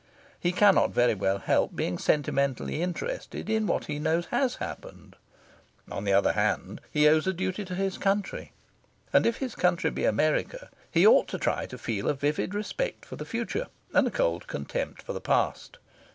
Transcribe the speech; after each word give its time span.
He 0.39 0.51
cannot 0.51 0.89
very 0.89 1.13
well 1.13 1.37
help 1.37 1.75
being 1.75 1.99
sentimentally 1.99 2.81
interested 2.81 3.51
in 3.51 3.67
what 3.67 3.85
he 3.85 3.99
knows 3.99 4.25
has 4.31 4.55
happened. 4.55 5.15
On 5.91 6.05
the 6.05 6.11
other 6.13 6.31
hand, 6.33 6.81
he 6.89 7.07
owes 7.07 7.27
a 7.27 7.33
duty 7.33 7.63
to 7.65 7.75
his 7.75 7.99
country. 7.99 8.51
And, 9.13 9.27
if 9.27 9.37
his 9.37 9.53
country 9.53 9.91
be 9.91 10.05
America, 10.05 10.71
he 10.89 11.05
ought 11.05 11.27
to 11.27 11.37
try 11.37 11.67
to 11.67 11.77
feel 11.77 12.09
a 12.09 12.15
vivid 12.15 12.55
respect 12.55 13.05
for 13.05 13.15
the 13.15 13.25
future, 13.25 13.67
and 13.93 14.07
a 14.07 14.09
cold 14.09 14.47
contempt 14.47 15.03
for 15.03 15.13
the 15.13 15.21
past. 15.21 15.77